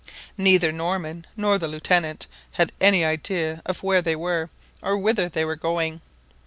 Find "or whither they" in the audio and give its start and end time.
4.81-5.45